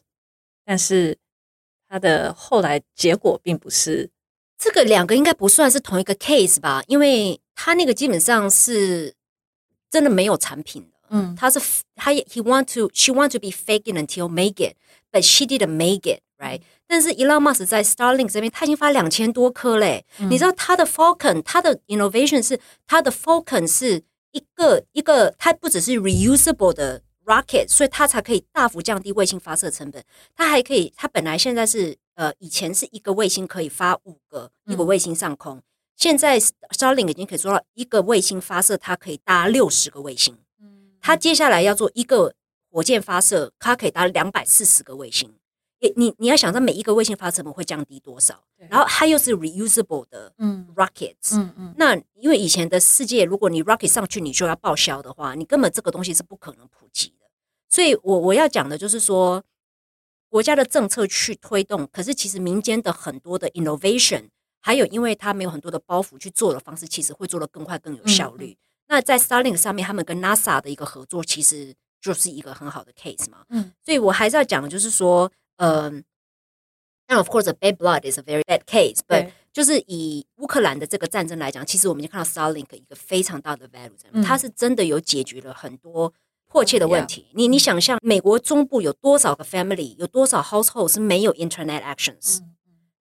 [0.63, 1.17] 但是
[1.89, 4.09] 它的后来结果并不是。
[4.57, 9.13] 这个两个应该不算是同一个 case 吧，因为他那个基本上是
[9.87, 10.97] 真的没有产品的。
[11.09, 11.59] 嗯，他是
[11.93, 16.11] 他 he want to she want to be fake it until make it，but she didn't make
[16.37, 16.61] it，right？
[16.87, 20.05] 但是 Elon Musk 在 Starlink 这边，他已经发两千多颗嘞。
[20.29, 27.03] 你知道他的 Falcon，他的 innovation 是他的 Falcon 是一个一个，它不只是 reusable 的。
[27.27, 30.01] Rocket，所以它才可以大幅降低卫星发射成本。
[30.33, 35.61] 它还可以，它本来现在是呃，以前是一个卫星可以发五个一个卫星上空，
[35.97, 40.37] 现在 Starlink 已经可以做到一个卫星发射，它可以搭六十个卫星。
[40.61, 42.33] 嗯，它接下来要做一个
[42.71, 45.35] 火箭发射，它可以搭两百四十个卫星。
[45.79, 48.43] 你你你要想，到每一个卫星发射成本会降低多少？
[48.69, 50.33] 然后它又是 reusable 的
[50.75, 51.35] rockets。
[51.37, 51.73] 嗯嗯。
[51.77, 57.27] 那因为以前的世界，如果你 rocket 上去你就要报销的话，你根本这个东西是不可能普及的。
[57.69, 59.43] 所以，我我要讲的就是说，
[60.29, 68.57] 国家的政策去推动，可是其实民间的很多的 innovation，还有因为它没有很多的包袱去做的方式，其实会做得更快更有效率。
[68.87, 73.43] 那在 Starlink 上面，他们跟 NASA 的一个合作，其实就是一个很好的 case 嘛。
[73.49, 76.03] 嗯，所以我还是要讲，就是说，嗯，
[77.07, 86.13] 那 of course a bad blood is a very bad case，but 就是以乌克兰的这个战争来讲，其实我们就看到 Starlink 一个非常大的 value，它是真的有解决了很多。
[86.49, 92.39] 迫切的问题，你你想象美国中部有多少个 family，有多少 household 是没有 internet actions？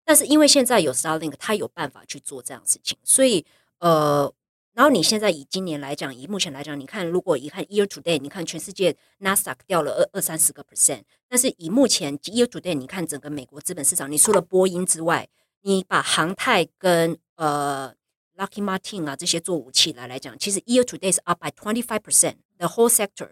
[0.05, 3.47] 但是因为现在有 Starlink，它有办法去做这样事情，所以
[3.79, 4.31] 呃，
[4.77, 15.27] 然后你现在以今年来讲，以目前来讲，你看如果一看 year to day，你看全世界 Nasdaq 掉了二二三十个 percent，但是以目前 year to day，你看整个美国资本市场，你除了波音之外，
[15.63, 17.95] 你把航太跟呃
[18.37, 23.31] Lucky Martin 啊这些做武器来来讲，其实 year to day 是 up by twenty five percent the whole sector，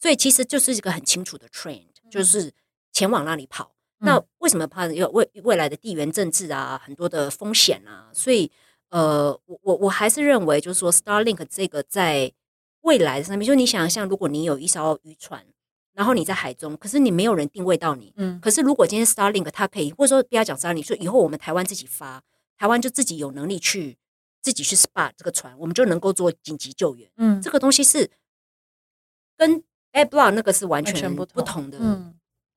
[0.00, 2.50] 所以其实就是一个很清楚的 trend，就是
[2.90, 3.74] 前往那里跑。
[3.98, 4.86] 那为什么怕？
[4.86, 8.50] 有未未来的地缘政治啊，很多的风险啊，所以。
[8.90, 12.32] 呃，我我我还是认为，就是说，Starlink 这个在
[12.82, 15.44] 未来的上面，就你想象，如果你有一艘渔船，
[15.92, 22.22] 然后你在海中，可是你没有人定位到你，嗯，可是如果今天 Starlink 它可以，或者说不要讲 Starlink，说以后我们台湾自己发，
[22.56, 23.98] 台湾就自己有能力去
[24.40, 28.10] 自己去 spot 这个船，我们就能够做紧急救援，嗯，这个东西是
[29.36, 31.78] 跟 Airblock 那个是完全不同的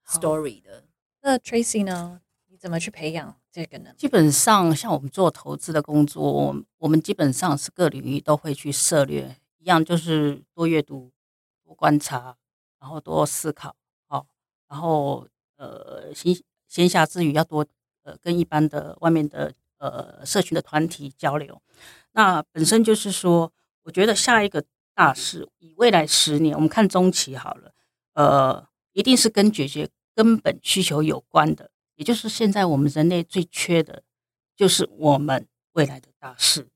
[0.08, 0.84] story 的。
[1.22, 2.22] 那 Tracy 呢？
[2.48, 3.39] 你怎么去培养？
[3.52, 11.12] 这个呢，基本上像我们做投资的工作，我们基本上是各领域都会去涉略，一样就是多阅读、
[11.66, 12.38] 多观察，
[12.80, 13.76] 然后多思考，
[14.08, 14.28] 好，
[14.68, 15.28] 然后
[15.58, 16.36] 呃闲
[16.68, 17.66] 闲暇之余要多
[18.04, 21.60] 呃跟一般的外面的呃社群的团体交流。
[22.12, 27.72] 那本身就是说，我觉得下一个大事，以未来十年，我们看中期好了，
[28.14, 31.72] 呃，一定是跟解决根本需求有关的。
[32.00, 34.04] 也就是现在我们人类最缺的，
[34.56, 36.70] 就是我们未来的大事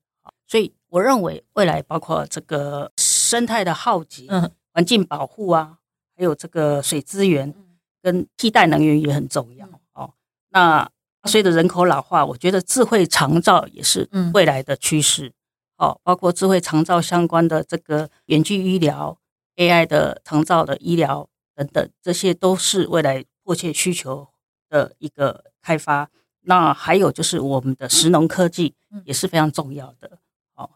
[0.46, 4.28] 所以我认为未来包括这个生态的浩劫、
[4.70, 5.78] 环境保护啊，
[6.14, 7.54] 还有这个水资源
[8.02, 10.12] 跟替代能源也很重要哦。
[10.50, 10.86] 那
[11.24, 15.32] 随着人口老化，我觉得智慧长照也是未来的趋势
[15.78, 15.98] 哦。
[16.02, 19.18] 包括智慧长照相关的这个远距医疗、
[19.56, 24.28] AI 的长照的医疗等等，这些都是未来迫切需求。
[24.74, 26.10] 的一个开发，
[26.40, 30.18] 那还有就是我们的石农科技也是非常重要的。
[30.56, 30.68] 哦，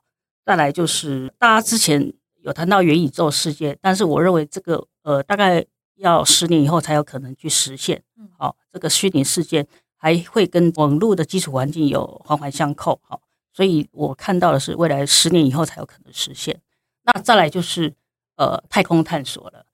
[0.47, 8.01] 再来就是大家之前有谈到元宇宙世界，但是我认为这个呃大概要十年以后才有可能去实现。
[8.39, 13.01] 好，这个虚拟世界还会跟网络的基础环境有环环相扣。
[13.03, 13.21] 好，
[13.53, 16.61] 所以我看到的是未来十年以后才有可能实现。
[17.03, 17.93] 那再来就是
[18.37, 19.67] 呃太空探索了。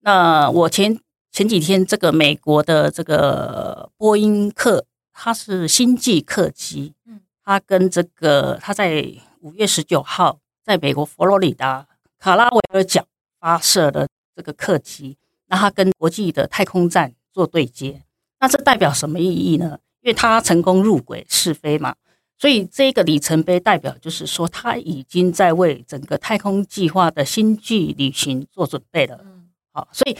[0.00, 0.98] 那我前。
[1.30, 9.06] 前几天，这个美国的这个波音客，它是星际客机，嗯，它跟这个它在
[9.40, 11.86] 五月十九号在美国佛罗里达
[12.18, 13.06] 卡拉维尔角
[13.38, 15.16] 发射的这个客机，
[15.46, 18.02] 那它跟国际的太空站做对接，
[18.40, 19.78] 那这代表什么意义呢？
[20.00, 21.94] 因为它成功入轨试飞嘛，
[22.36, 30.16] 所以这个里程碑代表就是说，它已经在为整个太空计划的星际旅行做准备了，嗯，好，所以。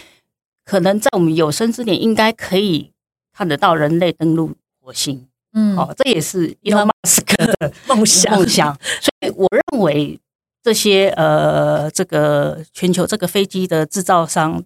[0.69, 2.93] 可能在我们有生之年，应该可以
[3.33, 5.27] 看得到人类登陆火星。
[5.55, 8.35] 嗯，好，这也是伊隆马斯克的梦想。
[8.37, 8.75] 梦想。
[9.01, 10.21] 所以我认为
[10.62, 14.62] 这些呃，这个全球这个飞机的制造商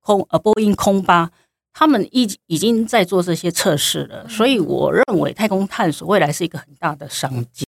[0.00, 1.30] 空呃，波音空巴，
[1.74, 4.26] 他们已已经在做这些测试了。
[4.26, 7.66] 所以我认为太空探索未来是一个很大的商机。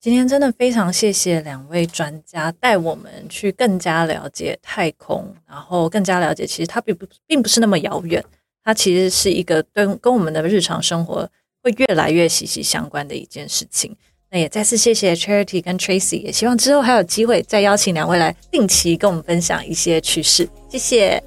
[0.00, 8.24] 今天真的非常谢谢两位专家带我们去更加了解太空，然后更加了解其实它并不并不是那么遥远，
[8.62, 11.28] 它其实是一个跟跟我们的日常生活
[11.64, 13.94] 会越来越息息相关的一件事情。
[14.30, 20.48] 那也再次谢谢 Charity 跟 Tracy，也希望之后还有机会再邀请两位来定期跟我们分享一些趋势。
[20.68, 21.22] 谢谢，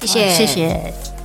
[0.00, 1.15] 谢谢，谢谢。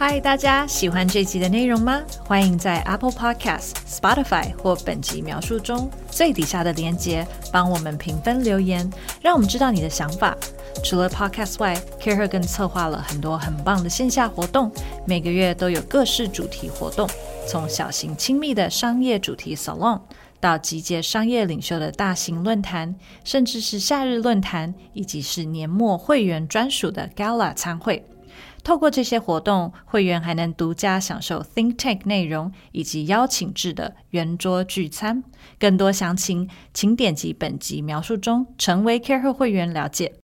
[0.00, 2.00] 嗨，大家喜欢这集的内容吗？
[2.24, 8.90] 欢迎在 Apple Podcast、Spotify 或本集描述中最底下的链接帮我们评分留言，
[9.20, 10.34] 让我们知道你的想法。
[10.82, 14.72] 除了 Podcast 外，Care 更策划了很多很棒的线下活动，
[15.04, 17.06] 每个月都有各式主题活动，
[17.46, 20.00] 从小型亲密的商业主题 Salon，
[20.40, 28.02] 到集结商业领袖的大型论坛，甚至是夏日论坛，以及是年末会员专属的 Gala 参会。
[28.62, 35.24] 透过这些活动，会员还能独家享受 Think Tank 内容以及邀请制的圆桌聚餐。
[35.58, 40.19] 更多详情，请点击本集描述中成为 Care 会员了解。